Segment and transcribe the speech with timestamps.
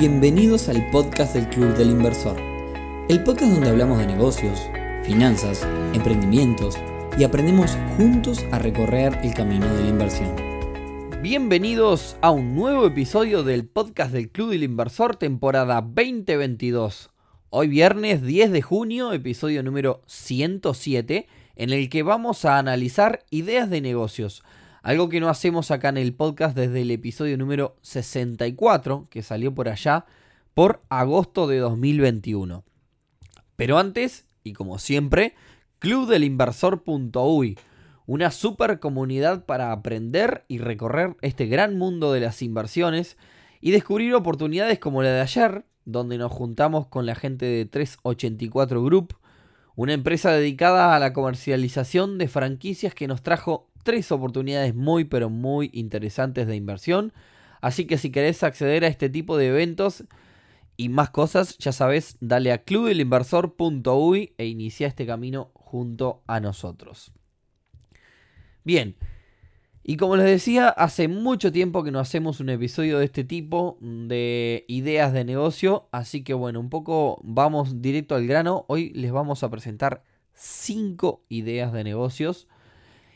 [0.00, 2.34] Bienvenidos al podcast del Club del Inversor,
[3.10, 4.58] el podcast donde hablamos de negocios,
[5.04, 6.78] finanzas, emprendimientos
[7.18, 10.34] y aprendemos juntos a recorrer el camino de la inversión.
[11.20, 17.10] Bienvenidos a un nuevo episodio del podcast del Club del Inversor, temporada 2022.
[17.50, 23.68] Hoy viernes 10 de junio, episodio número 107, en el que vamos a analizar ideas
[23.68, 24.44] de negocios
[24.82, 29.54] algo que no hacemos acá en el podcast desde el episodio número 64, que salió
[29.54, 30.06] por allá
[30.54, 32.64] por agosto de 2021.
[33.56, 35.34] Pero antes, y como siempre,
[35.80, 37.58] clubdelinversor.uy,
[38.06, 43.16] una super comunidad para aprender y recorrer este gran mundo de las inversiones
[43.60, 48.82] y descubrir oportunidades como la de ayer, donde nos juntamos con la gente de 384
[48.82, 49.16] Group,
[49.76, 55.30] una empresa dedicada a la comercialización de franquicias que nos trajo tres oportunidades muy pero
[55.30, 57.12] muy interesantes de inversión.
[57.60, 60.04] Así que si querés acceder a este tipo de eventos
[60.76, 67.12] y más cosas, ya sabes, dale a clubelinversor.uy e inicia este camino junto a nosotros.
[68.64, 68.96] Bien,
[69.82, 73.78] y como les decía, hace mucho tiempo que no hacemos un episodio de este tipo
[73.80, 78.66] de ideas de negocio, así que bueno, un poco vamos directo al grano.
[78.68, 82.46] Hoy les vamos a presentar cinco ideas de negocios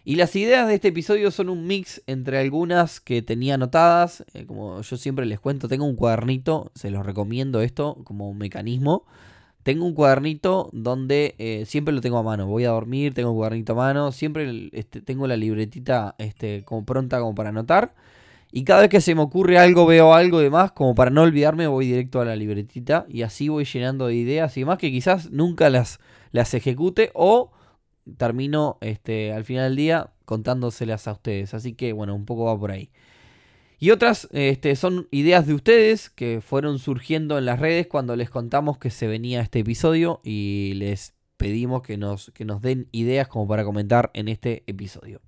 [0.04, 4.44] y las ideas de este episodio son un mix entre algunas que tenía anotadas, eh,
[4.44, 9.04] como yo siempre les cuento, tengo un cuadernito, se los recomiendo esto como un mecanismo.
[9.62, 12.46] Tengo un cuadernito donde eh, siempre lo tengo a mano.
[12.46, 14.12] Voy a dormir, tengo un cuadernito a mano.
[14.12, 17.94] Siempre este, tengo la libretita este, como pronta como para anotar.
[18.52, 21.22] Y cada vez que se me ocurre algo, veo algo y demás, como para no
[21.22, 23.06] olvidarme, voy directo a la libretita.
[23.08, 25.98] Y así voy llenando de ideas y demás que quizás nunca las,
[26.30, 27.50] las ejecute o
[28.16, 31.54] termino este, al final del día contándoselas a ustedes.
[31.54, 32.90] Así que bueno, un poco va por ahí.
[33.78, 38.30] Y otras este, son ideas de ustedes que fueron surgiendo en las redes cuando les
[38.30, 43.28] contamos que se venía este episodio y les pedimos que nos, que nos den ideas
[43.28, 45.20] como para comentar en este episodio.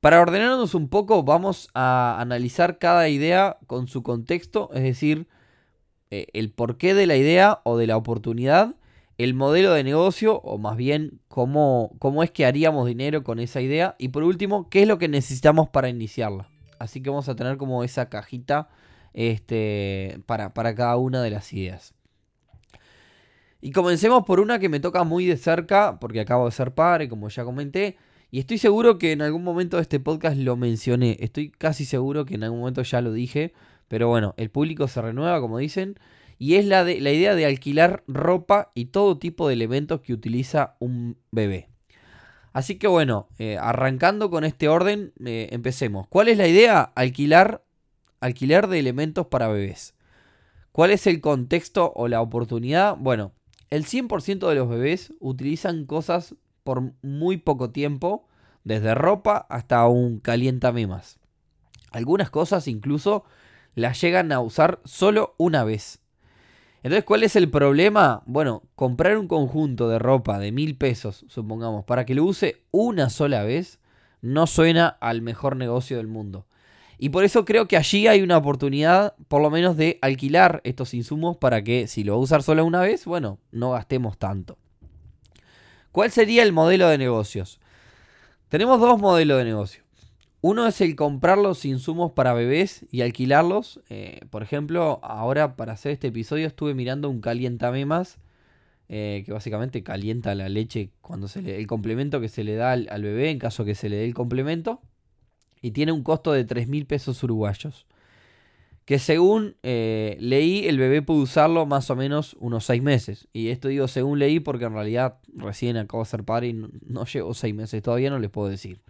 [0.00, 5.28] Para ordenarnos un poco vamos a analizar cada idea con su contexto, es decir,
[6.10, 8.74] eh, el porqué de la idea o de la oportunidad
[9.24, 13.60] el modelo de negocio, o más bien cómo, cómo es que haríamos dinero con esa
[13.60, 13.94] idea.
[13.98, 16.48] Y por último, qué es lo que necesitamos para iniciarla.
[16.78, 18.68] Así que vamos a tener como esa cajita
[19.12, 21.94] este, para, para cada una de las ideas.
[23.60, 27.08] Y comencemos por una que me toca muy de cerca, porque acabo de ser padre,
[27.08, 27.96] como ya comenté.
[28.30, 31.16] Y estoy seguro que en algún momento de este podcast lo mencioné.
[31.20, 33.52] Estoy casi seguro que en algún momento ya lo dije.
[33.86, 35.96] Pero bueno, el público se renueva, como dicen
[36.42, 40.12] y es la, de, la idea de alquilar ropa y todo tipo de elementos que
[40.12, 41.68] utiliza un bebé.
[42.52, 46.08] Así que bueno, eh, arrancando con este orden, eh, empecemos.
[46.08, 46.82] ¿Cuál es la idea?
[46.96, 47.64] Alquilar,
[48.18, 49.94] alquiler de elementos para bebés.
[50.72, 52.96] ¿Cuál es el contexto o la oportunidad?
[52.96, 53.30] Bueno,
[53.70, 58.26] el 100% de los bebés utilizan cosas por muy poco tiempo,
[58.64, 61.20] desde ropa hasta un calientamemas.
[61.92, 63.22] Algunas cosas incluso
[63.76, 66.01] las llegan a usar solo una vez.
[66.82, 68.22] Entonces, ¿cuál es el problema?
[68.26, 73.08] Bueno, comprar un conjunto de ropa de mil pesos, supongamos, para que lo use una
[73.08, 73.78] sola vez,
[74.20, 76.46] no suena al mejor negocio del mundo.
[76.98, 80.94] Y por eso creo que allí hay una oportunidad, por lo menos, de alquilar estos
[80.94, 84.58] insumos para que si lo va a usar solo una vez, bueno, no gastemos tanto.
[85.92, 87.60] ¿Cuál sería el modelo de negocios?
[88.48, 89.81] Tenemos dos modelos de negocio.
[90.44, 93.80] Uno es el comprar los insumos para bebés y alquilarlos.
[93.88, 98.18] Eh, por ejemplo, ahora para hacer este episodio estuve mirando un calientamemas.
[98.88, 101.58] Eh, que básicamente calienta la leche cuando se le.
[101.58, 104.14] el complemento que se le da al, bebé en caso que se le dé el
[104.14, 104.80] complemento.
[105.62, 107.86] Y tiene un costo de 3 mil pesos uruguayos.
[108.84, 113.28] Que según eh, leí, el bebé puede usarlo más o menos unos 6 meses.
[113.32, 116.68] Y esto digo según leí porque en realidad recién acabo de ser padre y no,
[116.84, 117.80] no llevo 6 meses.
[117.80, 118.80] Todavía no les puedo decir.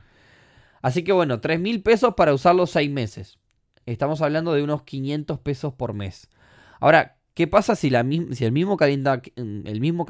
[0.82, 3.38] Así que bueno, 3 mil pesos para usarlo 6 meses.
[3.86, 6.28] Estamos hablando de unos 500 pesos por mes.
[6.80, 10.06] Ahora, ¿qué pasa si, la, si el mismo calienta el mismo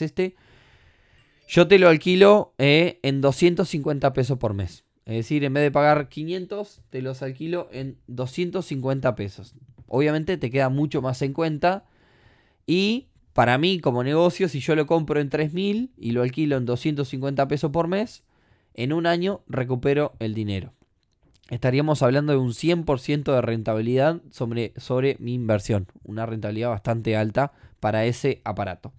[0.00, 0.36] este
[1.48, 4.84] yo te lo alquilo eh, en 250 pesos por mes?
[5.06, 9.54] Es decir, en vez de pagar 500, te los alquilo en 250 pesos.
[9.86, 11.86] Obviamente te queda mucho más en cuenta.
[12.66, 16.66] Y para mí, como negocio, si yo lo compro en 3000 y lo alquilo en
[16.66, 18.22] 250 pesos por mes,
[18.78, 20.72] en un año recupero el dinero.
[21.50, 25.86] Estaríamos hablando de un 100% de rentabilidad sobre, sobre mi inversión.
[26.04, 28.92] Una rentabilidad bastante alta para ese aparato.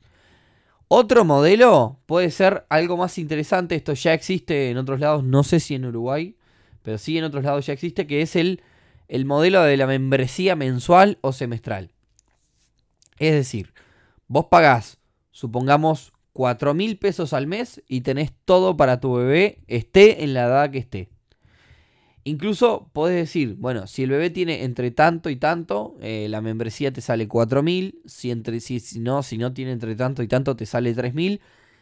[0.87, 3.75] Otro modelo puede ser algo más interesante.
[3.75, 5.23] Esto ya existe en otros lados.
[5.23, 6.35] No sé si en Uruguay.
[6.83, 8.07] Pero sí en otros lados ya existe.
[8.07, 8.61] Que es el
[9.09, 11.91] el modelo de la membresía mensual o semestral.
[13.17, 13.73] Es decir,
[14.27, 14.99] vos pagás,
[15.31, 20.45] supongamos, 4 mil pesos al mes y tenés todo para tu bebé, esté en la
[20.45, 21.09] edad que esté.
[22.23, 26.93] Incluso podés decir, bueno, si el bebé tiene entre tanto y tanto, eh, la membresía
[26.93, 30.55] te sale 4 mil, si, entre, si, no, si no tiene entre tanto y tanto,
[30.55, 31.41] te sale 3 mil.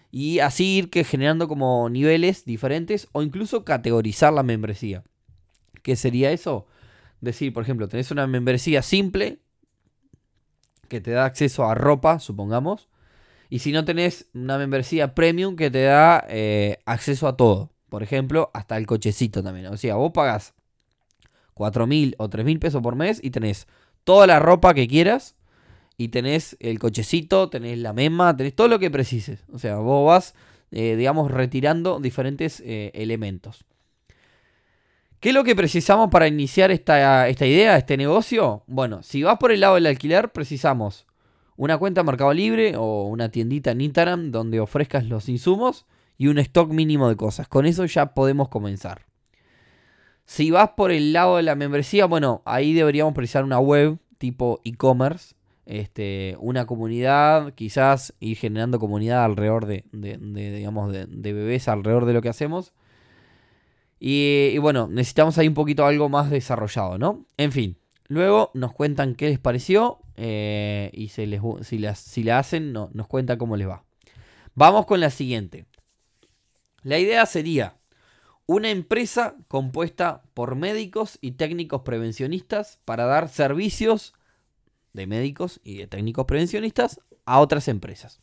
[0.09, 5.04] Y así ir que generando como niveles diferentes o incluso categorizar la membresía.
[5.83, 6.65] ¿Qué sería eso?
[7.21, 9.38] Decir, por ejemplo, tenés una membresía simple
[10.88, 12.89] que te da acceso a ropa, supongamos.
[13.50, 17.72] Y si no tenés una membresía premium que te da eh, acceso a todo.
[17.90, 19.68] Por ejemplo, hasta el cochecito también.
[19.68, 20.54] O sea, vos pagás
[21.54, 23.68] 4 mil o 3 mil pesos por mes y tenés
[24.04, 25.36] toda la ropa que quieras.
[26.00, 29.46] Y tenés el cochecito, tenés la mema, tenés todo lo que precises.
[29.52, 30.36] O sea, vos vas,
[30.72, 33.66] eh, digamos, retirando diferentes eh, elementos.
[35.20, 38.64] ¿Qué es lo que precisamos para iniciar esta, esta idea, este negocio?
[38.68, 41.08] Bueno, si vas por el lado del alquiler, precisamos
[41.57, 45.86] una cuenta Mercado Libre o una tiendita en Instagram donde ofrezcas los insumos
[46.18, 47.48] y un stock mínimo de cosas.
[47.48, 49.06] Con eso ya podemos comenzar.
[50.25, 54.59] Si vas por el lado de la membresía, bueno, ahí deberíamos precisar una web tipo
[54.65, 62.13] e-commerce, este, una comunidad, quizás ir generando comunidad alrededor de, digamos, de, bebés alrededor de
[62.13, 62.74] lo que hacemos.
[64.00, 67.25] Y, bueno, necesitamos ahí un poquito algo más desarrollado, ¿no?
[67.38, 67.77] En fin,
[68.07, 73.38] luego nos cuentan qué les pareció eh, y les, si la hacen, no, nos cuenta
[73.38, 73.83] cómo les va.
[74.56, 75.65] Vamos con la siguiente.
[76.83, 77.77] La idea sería
[78.48, 84.13] una empresa compuesta por médicos y técnicos prevencionistas para dar servicios
[84.94, 88.21] de médicos y de técnicos prevencionistas a otras empresas.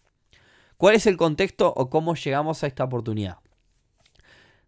[0.77, 3.39] ¿Cuál es el contexto o cómo llegamos a esta oportunidad?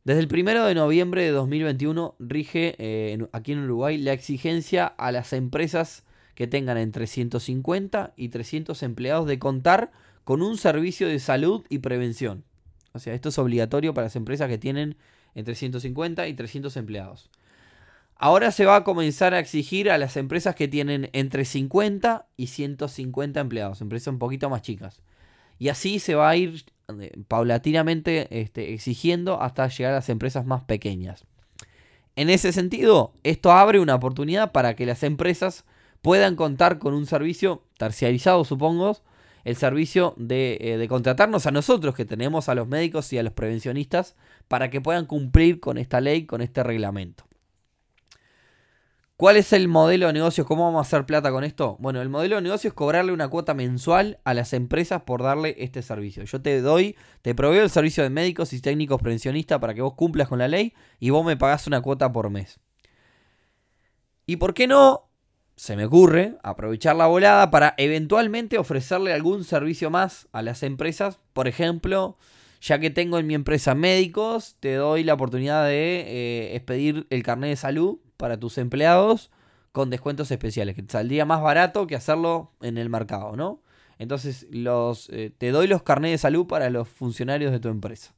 [0.06, 5.11] Desde el 1 de noviembre de 2021 rige eh, aquí en Uruguay la exigencia a
[5.11, 6.05] las empresas
[6.37, 9.91] que tengan entre 150 y 300 empleados de contar
[10.23, 12.44] con un servicio de salud y prevención.
[12.93, 14.97] O sea, esto es obligatorio para las empresas que tienen
[15.35, 17.29] entre 150 y 300 empleados.
[18.14, 22.47] Ahora se va a comenzar a exigir a las empresas que tienen entre 50 y
[22.47, 25.02] 150 empleados, empresas un poquito más chicas.
[25.59, 26.64] Y así se va a ir
[27.29, 31.25] paulatinamente este, exigiendo hasta llegar a las empresas más pequeñas.
[32.15, 35.65] En ese sentido, esto abre una oportunidad para que las empresas
[36.00, 38.97] puedan contar con un servicio terciarizado, supongo,
[39.44, 43.33] el servicio eh, de, contratarnos a nosotros, que tenemos a los médicos y a los
[43.33, 44.17] prevencionistas,
[44.49, 47.25] para que puedan cumplir con esta ley, con este reglamento.
[49.16, 50.44] ¿Cuál es el modelo de negocio?
[50.44, 51.78] ¿Cómo vamos a hacer plata con esto?
[51.80, 55.56] Bueno, el modelo de negocio es cobrarle una cuota mensual a las empresas por darle
[55.58, 56.24] este servicio.
[56.24, 59.94] Yo te doy, te proveo el servicio de médicos y técnicos prevencionistas para que vos
[59.94, 62.60] cumplas con la ley y vos me pagás una cuota por mes.
[64.26, 65.08] ¿Y por qué no
[65.56, 71.18] se me ocurre aprovechar la volada para eventualmente ofrecerle algún servicio más a las empresas.
[71.32, 72.18] Por ejemplo,
[72.60, 77.22] ya que tengo en mi empresa médicos, te doy la oportunidad de eh, expedir el
[77.22, 79.30] carnet de salud para tus empleados
[79.72, 83.60] con descuentos especiales, que saldría más barato que hacerlo en el mercado, ¿no?
[83.98, 88.14] Entonces los, eh, te doy los carnets de salud para los funcionarios de tu empresa.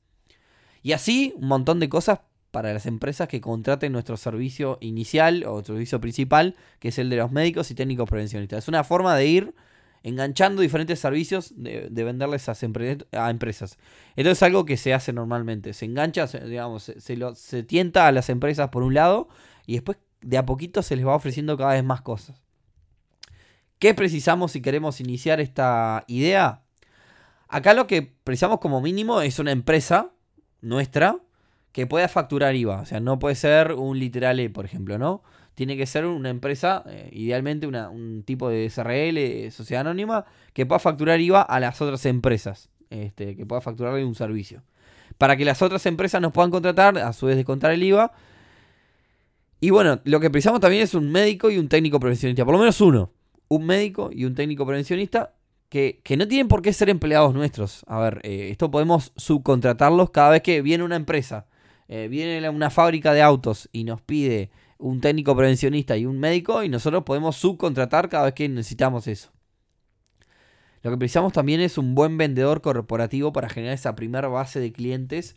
[0.83, 5.63] Y así un montón de cosas para las empresas que contraten nuestro servicio inicial o
[5.63, 8.65] servicio principal, que es el de los médicos y técnicos prevencionistas.
[8.65, 9.55] Es una forma de ir
[10.03, 13.79] enganchando diferentes servicios de, venderles a, empresas.
[14.17, 15.75] Esto es algo que se hace normalmente.
[15.75, 19.29] Se engancha, digamos, se, lo, se tienta a las empresas por un lado
[19.69, 22.43] y después de a poquito se les va ofreciendo cada vez más cosas.
[23.79, 26.63] ¿Qué precisamos si queremos iniciar esta idea?
[27.49, 30.11] Acá lo que precisamos como mínimo es una empresa
[30.63, 31.19] nuestra
[31.73, 32.81] que pueda facturar IVA.
[32.81, 35.23] O sea, no puede ser un literal E, por ejemplo, ¿no?
[35.55, 40.79] Tiene que ser una empresa, eh, idealmente un tipo de SRL, sociedad anónima, que pueda
[40.79, 42.71] facturar IVA a las otras empresas.
[42.89, 44.63] Este, que pueda facturarle un servicio.
[45.19, 48.13] Para que las otras empresas nos puedan contratar, a su vez de contar el IVA.
[49.61, 52.45] Y bueno, lo que precisamos también es un médico y un técnico prevencionista.
[52.45, 53.13] Por lo menos uno.
[53.49, 55.35] Un médico y un técnico prevencionista
[55.69, 57.85] que, no tienen por qué ser empleados nuestros.
[57.87, 61.47] A ver, eh, esto podemos subcontratarlos cada vez que viene una empresa
[61.89, 66.63] eh, viene una fábrica de autos y nos pide un técnico prevencionista y un médico
[66.63, 69.31] y nosotros podemos subcontratar cada vez que necesitamos eso.
[70.83, 74.71] Lo que precisamos también es un buen vendedor corporativo para generar esa primera base de
[74.71, 75.37] clientes,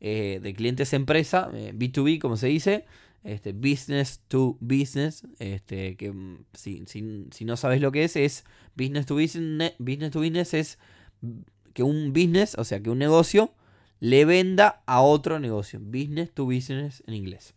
[0.00, 2.86] eh, de clientes empresa, B2B eh, como se dice,
[3.24, 8.44] este, business to business, este, que mm, si, si, no sabes lo que es, es
[8.76, 10.78] business to business, business to business es
[11.74, 13.52] que un business, o sea, que un negocio
[14.00, 15.80] le venda a otro negocio.
[15.80, 17.54] Business to business en inglés.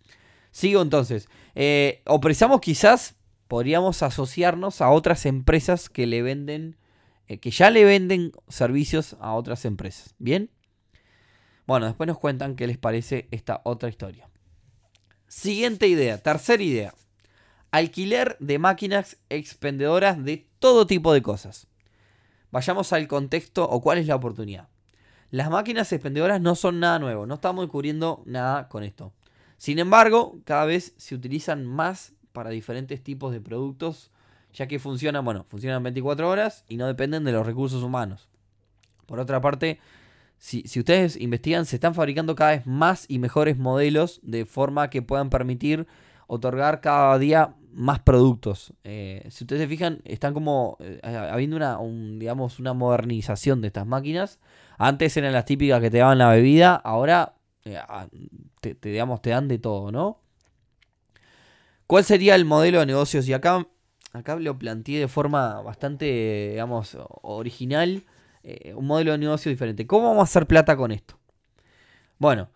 [0.52, 1.30] Sigo entonces.
[1.56, 3.16] Eh, o precisamos quizás,
[3.48, 6.78] podríamos asociarnos a otras empresas que le venden,
[7.28, 10.16] eh, que ya le venden servicios a otras empresas.
[10.20, 10.50] ¿Bien?
[11.68, 14.31] Bueno, después nos cuentan qué les parece esta otra historia.
[15.32, 16.94] Siguiente idea, tercera idea.
[17.72, 21.68] Alquiler de máquinas expendedoras de todo tipo de cosas.
[22.52, 24.68] Vayamos al contexto o cuál es la oportunidad.
[25.30, 29.14] Las máquinas expendedoras no son nada nuevo, no estamos descubriendo nada con esto.
[29.56, 34.12] Sin embargo, cada vez se utilizan más para diferentes tipos de productos,
[34.54, 38.28] ya que funcionan, bueno, funcionan 24 horas y no dependen de los recursos humanos.
[39.06, 39.80] Por otra parte,
[40.42, 45.04] si, ustedes investigan, se están fabricando cada vez más y mejores modelos de forma que
[45.04, 45.86] puedan permitir
[46.26, 48.74] otorgar cada día más productos.
[48.84, 51.78] Eh, si ustedes se fijan, están como eh, habiendo una,
[52.18, 54.40] digamos, una modernización de estas máquinas.
[54.80, 57.78] Antes eran las típicas que te daban la bebida, ahora eh,
[58.62, 60.22] te, digamos, te dan de todo, ¿no?
[61.86, 63.28] ¿Cuál sería el modelo de negocios?
[63.28, 63.68] Y acá,
[64.12, 68.06] acá lo planteé de forma bastante, digamos, original.
[68.76, 69.86] Un modelo de negocio diferente.
[69.86, 71.20] ¿Cómo vamos a hacer plata con esto?
[72.18, 72.50] Bueno,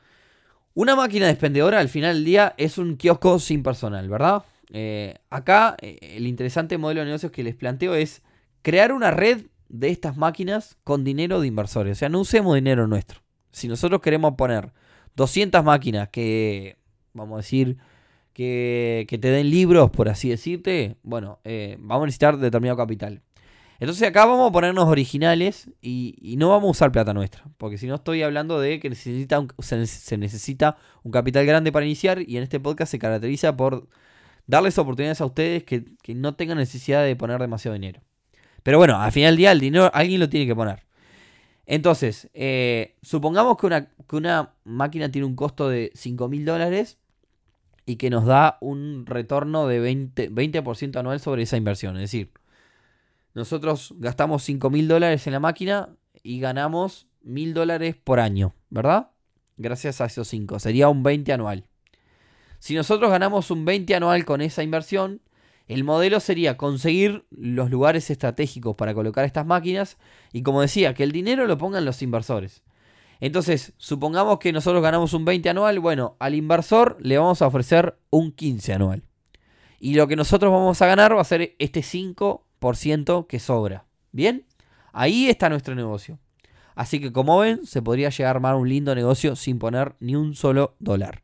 [0.76, 4.44] una máquina expendedora al final del día es un kiosco sin personal, ¿verdad?
[4.74, 8.24] Eh, acá eh, el interesante modelo de negocios que les planteo es
[8.62, 11.94] crear una red de estas máquinas con dinero de inversores.
[11.94, 13.22] O sea, no usemos dinero nuestro.
[13.52, 14.74] Si nosotros queremos poner
[15.16, 16.78] 200 máquinas que,
[17.14, 17.78] vamos a decir,
[18.34, 23.22] que, te den libros, por así decirte, bueno, eh, vamos a necesitar determinado capital.
[23.80, 27.44] Entonces acá vamos a ponernos originales y, no vamos a usar plata nuestra.
[27.58, 32.22] Porque si no estoy hablando de que necesita se necesita un capital grande para iniciar
[32.22, 33.88] y en este podcast se caracteriza por
[34.48, 38.02] darles oportunidades a ustedes que, no tengan necesidad de poner demasiado dinero.
[38.64, 40.84] Pero bueno, al final del día el dinero alguien lo tiene que poner.
[41.68, 47.00] Entonces, eh, supongamos que una, una, máquina tiene un costo de 5 mil dólares
[47.88, 51.96] y que nos da un retorno de 20%, 20 anual sobre esa inversión.
[51.96, 52.32] Es decir,
[53.36, 55.90] nosotros gastamos 5 mil dólares en la máquina
[56.24, 59.12] y ganamos mil dólares por año, ¿verdad?
[59.58, 60.60] Gracias a esos 5.
[60.60, 61.68] Sería un 20 anual.
[62.60, 65.22] Si nosotros ganamos un 20 anual con esa inversión,
[65.68, 69.98] el modelo sería conseguir los lugares estratégicos para colocar estas máquinas
[70.32, 72.64] y como decía, que el dinero lo pongan los inversores.
[73.20, 77.98] Entonces, supongamos que nosotros ganamos un 20 anual, bueno, al inversor le vamos a ofrecer
[78.12, 79.04] un 15 anual.
[79.80, 82.45] Y lo que nosotros vamos a ganar va a ser este 5%
[83.28, 83.86] que sobra.
[84.12, 84.46] ¿Bien?
[84.94, 86.20] Ahí está nuestro negocio.
[86.76, 90.16] Así que como ven, se podría llegar a armar un lindo negocio sin poner ni
[90.16, 91.24] un solo dólar.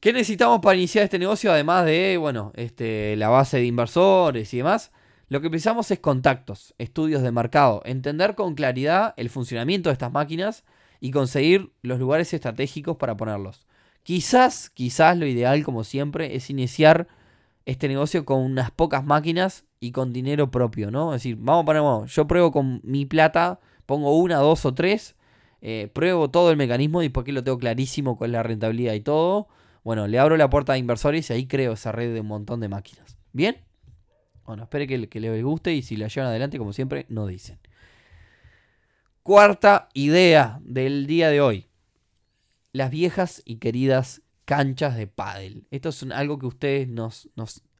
[0.00, 1.50] ¿Qué necesitamos para iniciar este negocio?
[1.50, 4.92] Además de, bueno, este, la base de inversores y demás.
[5.28, 10.12] Lo que precisamos es contactos, estudios de mercado, entender con claridad el funcionamiento de estas
[10.12, 10.64] máquinas
[11.00, 13.66] y conseguir los lugares estratégicos para ponerlos.
[14.02, 17.08] Quizás, quizás lo ideal, como siempre, es iniciar
[17.70, 21.14] este negocio con unas pocas máquinas y con dinero propio, ¿no?
[21.14, 25.16] Es decir, vamos a poner, yo pruebo con mi plata, pongo una, dos o tres,
[25.60, 29.48] eh, pruebo todo el mecanismo y porque lo tengo clarísimo con la rentabilidad y todo
[29.88, 32.60] bueno, le abro la puerta a inversores y ahí creo esa red de un montón
[32.60, 33.16] de máquinas.
[33.32, 33.56] ¿Bien?
[34.44, 37.58] Bueno, espere que, que les guste y si la llevan adelante, como siempre, no dicen.
[39.22, 41.68] Cuarta idea del día de hoy.
[42.72, 45.66] Las viejas y queridas canchas de pádel.
[45.70, 47.28] Esto es algo que ustedes nos,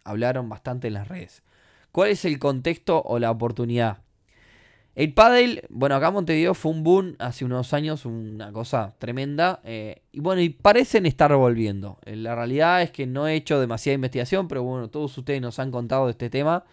[0.04, 1.42] hablaron bastante en las redes.
[1.92, 4.02] ¿Cuál es el contexto o la oportunidad?
[4.94, 9.62] El paddle, bueno, acá en Montevideo fue un boom hace unos años, una cosa tremenda.
[9.64, 12.00] Eh, y bueno, y parecen estar volviendo.
[12.04, 15.58] Eh, la realidad es que no he hecho demasiada investigación, pero bueno, todos ustedes nos
[15.58, 16.64] han contado de este tema.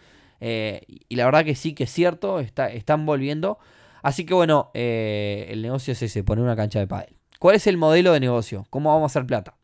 [0.42, 3.60] Eh, y la verdad que sí que es cierto, está, están volviendo.
[4.04, 7.16] Así que bueno, el negocio es ese, poner una cancha de pádel.
[7.40, 8.66] ¿Cuál es el modelo de negocio?
[8.70, 9.56] ¿Cómo vamos a hacer plata?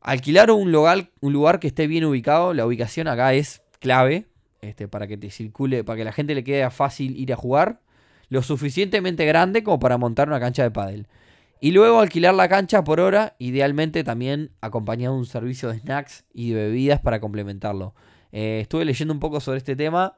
[0.00, 2.54] Alquilar un lugar, un lugar que esté bien ubicado.
[2.54, 4.26] La ubicación acá es clave.
[4.62, 7.80] Este, para que te circule, para que la gente le quede fácil ir a jugar,
[8.28, 11.06] lo suficientemente grande como para montar una cancha de pádel.
[11.62, 16.24] Y luego alquilar la cancha por hora, idealmente también acompañado de un servicio de snacks
[16.32, 17.94] y de bebidas para complementarlo.
[18.32, 20.16] Eh, estuve leyendo un poco sobre este tema.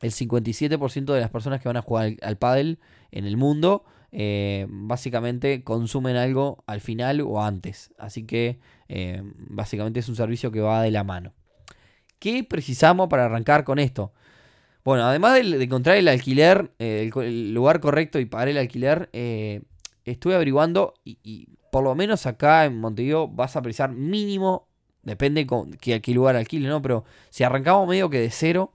[0.00, 2.78] El 57% de las personas que van a jugar al, pádel
[3.10, 7.92] en el mundo eh, básicamente consumen algo al final o antes.
[7.98, 11.32] Así que eh, básicamente es un servicio que va de la mano.
[12.18, 14.12] ¿Qué precisamos para arrancar con esto?
[14.84, 19.08] Bueno, además de, encontrar el alquiler, eh, el, lugar correcto y pagar el alquiler,
[20.04, 24.68] estuve averiguando y, por lo menos acá en Montevideo vas a precisar mínimo,
[25.02, 26.82] depende con qué, qué lugar alquile, ¿no?
[26.82, 28.72] Pero si arrancamos medio que de cero,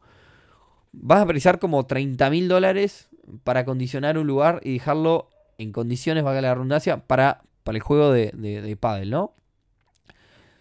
[0.93, 3.09] vas a precisar como 30 mil dólares
[3.43, 8.11] para condicionar un lugar y dejarlo en condiciones, valga la redundancia, para, para el juego
[8.11, 9.33] de, de, de pádel, ¿no?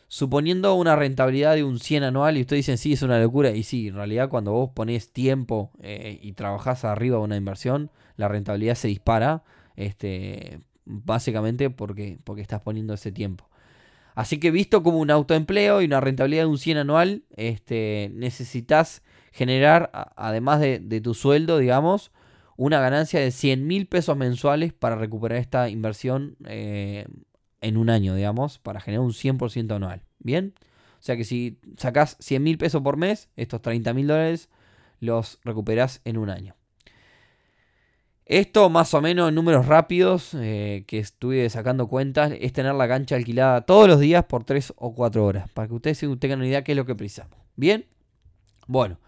[0.09, 3.51] suponiendo una rentabilidad de un 100 anual y ustedes dicen, sí, es una locura.
[3.51, 7.91] Y sí, en realidad cuando vos pones tiempo eh, y trabajás arriba de una inversión,
[8.17, 9.43] la rentabilidad se dispara,
[9.75, 13.49] este, básicamente porque, porque estás poniendo ese tiempo.
[14.15, 19.03] Así que visto como un autoempleo y una rentabilidad de un 100 anual, este, necesitas
[19.33, 22.13] generar, además de, tu sueldo, digamos,
[22.57, 27.07] una ganancia de 100 mil pesos mensuales para recuperar esta inversión eh,
[27.61, 30.03] en un año, digamos, para generar un 100% anual.
[30.19, 30.55] ¿Bien?
[30.99, 34.49] O sea que si sacás 100 mil pesos por mes, estos 30 mil dólares
[35.01, 36.57] los recuperás en un año.
[38.25, 42.89] Esto más o menos en números rápidos eh, que estuve sacando cuentas es tener la
[42.89, 45.49] cancha alquilada todos los días por 3 o 4 horas.
[45.51, 47.39] Para que ustedes tengan una idea de qué es lo que precisamos.
[47.55, 47.87] ¿Bien?
[48.67, 48.99] Bueno.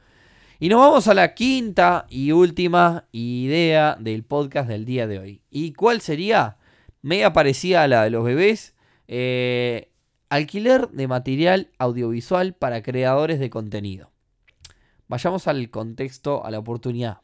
[0.61, 5.43] Y nos vamos a la quinta y última idea del podcast del día de hoy.
[5.50, 6.57] ¿Y cuál sería?
[7.00, 8.75] Media parecida a la de los bebés.
[9.07, 9.93] Eh,
[10.31, 14.11] alquiler de material audiovisual para creadores de contenido.
[15.07, 17.21] Vayamos al contexto, a la oportunidad.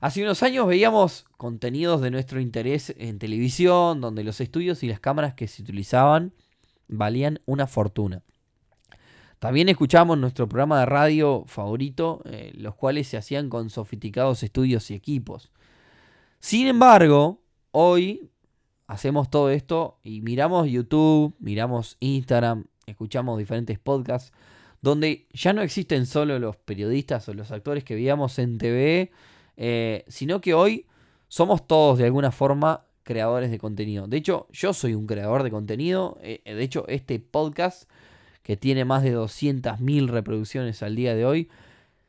[0.00, 5.00] Hace unos años veíamos contenidos de nuestro interés en televisión, donde los estudios y las
[5.00, 6.32] cámaras que se utilizaban
[6.86, 8.22] valían una fortuna.
[9.38, 14.90] También escuchamos nuestro programa de radio favorito, eh, los cuales se hacían con sofisticados estudios
[14.90, 15.52] y equipos.
[16.40, 18.30] Sin embargo, hoy
[18.86, 24.32] hacemos todo esto y miramos YouTube, miramos Instagram, escuchamos diferentes podcasts,
[24.80, 29.10] donde ya no existen solo los periodistas o los actores que veíamos en TV,
[29.56, 30.86] eh, sino que hoy
[31.28, 34.06] somos todos de alguna forma creadores de contenido.
[34.06, 36.18] De hecho, yo soy un creador de contenido.
[36.22, 37.88] Eh, de hecho, este podcast,
[38.46, 41.48] que tiene más de 200.000 reproducciones al día de hoy,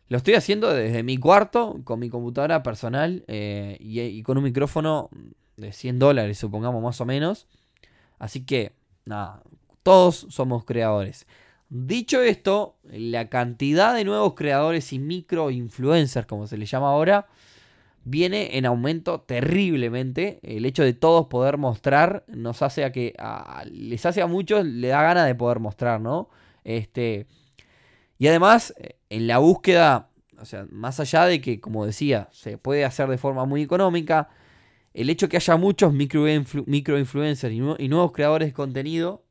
[0.07, 5.09] lo estoy haciendo desde mi cuarto, con mi computadora personal eh, y, con un micrófono
[5.55, 7.47] de 100 dólares, supongamos más o menos.
[8.19, 9.41] Así que, nada,
[9.81, 11.25] todos somos creadores.
[11.69, 17.25] Dicho esto, la cantidad de nuevos creadores y micro influencers, como se les llama ahora,
[18.09, 20.39] viene en aumento terriblemente.
[20.41, 23.13] El hecho de todos poder mostrar nos hace a que
[23.71, 26.29] les hace a muchos le da ganas de poder mostrar, ¿no?
[26.63, 27.27] Este
[28.17, 28.73] y además
[29.09, 33.17] en la búsqueda, o sea, más allá de que como decía, se puede hacer de
[33.17, 34.29] forma muy económica,
[34.93, 36.23] el hecho de que haya muchos micro,
[36.65, 39.25] micro influencers y nuevos creadores de contenido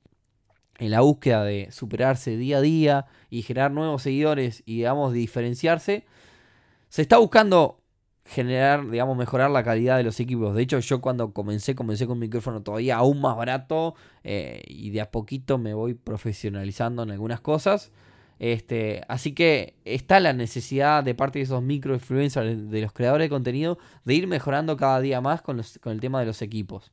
[0.78, 6.04] en la búsqueda de superarse día a día y generar nuevos seguidores y, digamos, diferenciarse,
[6.90, 7.80] se está buscando
[8.26, 10.54] generar, digamos, mejorar la calidad de los equipos.
[10.54, 14.90] De hecho, yo cuando comencé, comencé con un micrófono todavía aún más barato eh, y
[14.90, 17.92] de a poquito me voy profesionalizando en algunas cosas.
[18.38, 23.26] Este, así que está la necesidad de parte de esos micro influencers, de los creadores
[23.26, 26.92] de contenido, de ir mejorando cada día más con, con el tema de los equipos.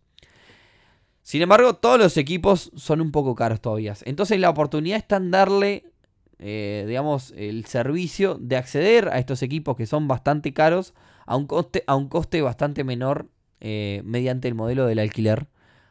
[1.24, 3.96] Sin embargo, todos los equipos son un poco caros todavía.
[4.04, 5.93] Entonces la oportunidad está en darle,
[6.40, 10.94] eh, digamos, el servicio de acceder a estos equipos que son bastante caros
[11.26, 13.28] a un coste, a un coste bastante menor
[13.62, 15.48] eh, mediante el modelo del alquiler.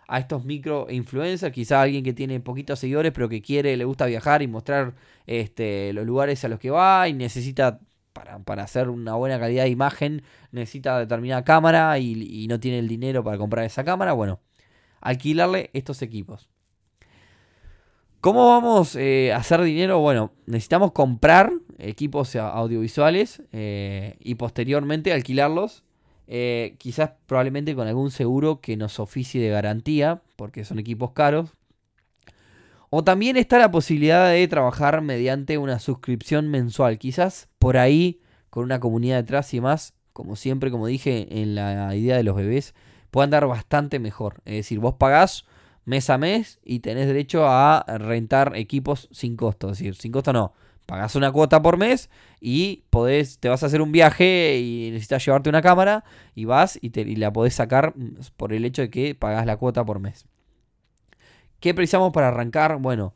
[0.09, 4.05] A estos micro influencers, quizá alguien que tiene poquitos seguidores pero que quiere, le gusta
[4.07, 4.94] viajar y mostrar
[5.26, 7.81] este, los lugares a los que va y necesita
[8.12, 12.78] para, para, hacer una buena calidad de imagen, necesita determinada cámara y, y, no tiene
[12.78, 14.12] el dinero para comprar esa cámara.
[14.12, 14.40] Bueno,
[15.00, 16.50] alquilarle estos equipos.
[18.22, 19.98] ¿Cómo vamos eh, a hacer dinero?
[19.98, 25.82] Bueno, necesitamos comprar equipos audiovisuales eh, y posteriormente alquilarlos.
[26.28, 31.50] Eh, quizás probablemente con algún seguro que nos oficie de garantía, porque son equipos caros.
[32.90, 36.98] O también está la posibilidad de trabajar mediante una suscripción mensual.
[36.98, 41.92] Quizás por ahí, con una comunidad detrás y más, como siempre, como dije en la
[41.96, 42.72] idea de los bebés,
[43.11, 44.42] puede andar bastante mejor.
[44.44, 45.44] Es decir, vos pagás
[45.85, 49.71] mes a mes y tenés derecho a rentar equipos sin costo.
[49.71, 50.53] Es decir, sin costo no.
[50.87, 55.25] Pagás una cuota por mes y podés, te vas a hacer un viaje y necesitas
[55.25, 57.95] llevarte una cámara y vas y, te, y la podés sacar
[58.37, 60.27] por el hecho de que pagás la cuota por mes.
[61.61, 62.79] ¿Qué precisamos para arrancar?
[62.79, 63.14] Bueno,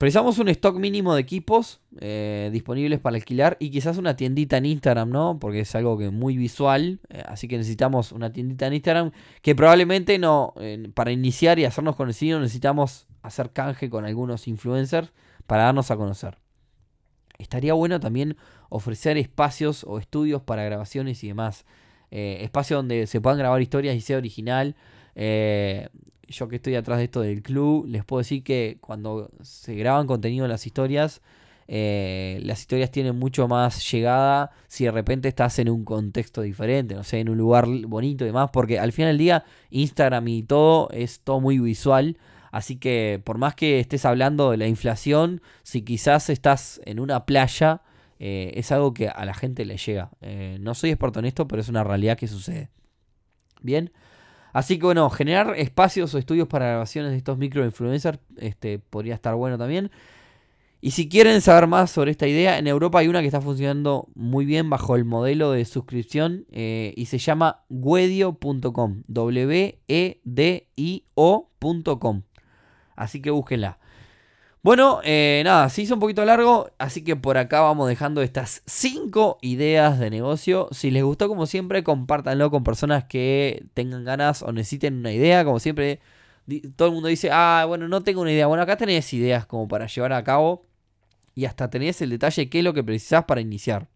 [0.00, 4.64] Precisamos un stock mínimo de equipos eh, disponibles para alquilar y quizás una tiendita en
[4.64, 5.38] Instagram, ¿no?
[5.38, 9.10] Porque es algo que es muy visual, eh, así que necesitamos una tiendita en Instagram
[9.42, 10.54] que probablemente no,
[10.94, 15.12] para iniciar y hacernos conocidos necesitamos hacer canje con algunos influencers
[15.46, 16.38] para darnos a conocer.
[17.36, 18.38] Estaría bueno también
[18.70, 21.66] ofrecer espacios o estudios para grabaciones y demás.
[22.10, 24.76] Eh, espacio donde se puedan grabar historias y sea original
[26.30, 30.06] yo que estoy atrás de esto del club, les puedo decir que cuando se graban
[30.06, 31.20] contenido en las historias,
[31.68, 36.94] eh, las historias tienen mucho más llegada si de repente estás en un contexto diferente,
[36.94, 40.42] no sé, en un lugar bonito y demás, porque al final del día Instagram y
[40.42, 42.16] todo es todo muy visual,
[42.50, 47.24] Así que por más que estés hablando de la inflación, si quizás estás en una
[47.24, 47.82] playa,
[48.18, 50.10] eh, es algo que a la gente le llega.
[50.20, 52.70] Eh, no soy experto en esto, pero es una realidad que sucede.
[53.62, 53.92] Bien.
[54.52, 59.34] Así que bueno, generar espacios o estudios para grabaciones de estos microinfluencers este, podría estar
[59.34, 59.90] bueno también.
[60.82, 64.08] Y si quieren saber más sobre esta idea, en Europa hay una que está funcionando
[64.14, 69.02] muy bien bajo el modelo de suscripción eh, y se llama wedio.com.
[69.06, 69.82] W-E-D-I-O.com.
[72.96, 73.78] Así que búsquenla.
[74.62, 78.62] Bueno, eh, nada, se hizo un poquito largo, así que por acá vamos dejando estas
[78.66, 80.68] 5 ideas de negocio.
[80.70, 85.46] Si les gustó, como siempre, compártanlo con personas que tengan ganas o necesiten una idea.
[85.46, 86.00] Como siempre,
[86.76, 88.46] todo el mundo dice, ah, bueno, no tengo una idea.
[88.48, 90.66] Bueno, acá tenés ideas como para llevar a cabo
[91.34, 93.88] y hasta tenés el detalle qué es lo que precisás para iniciar.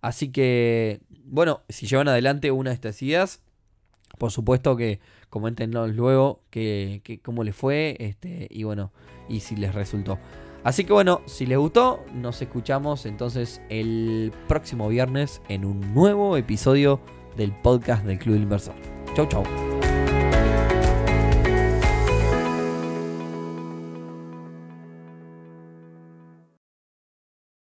[0.00, 3.40] Así que, bueno, si llevan adelante una de estas ideas,
[4.18, 5.00] por supuesto que
[5.30, 6.40] coméntenos luego
[7.22, 8.92] cómo les fue este, y bueno,
[9.28, 10.18] y si les resultó.
[10.64, 16.36] Así que bueno, si les gustó, nos escuchamos entonces el próximo viernes en un nuevo
[16.38, 17.00] episodio
[17.36, 18.74] del podcast del Club del Inversor.
[19.14, 19.73] Chau, chau.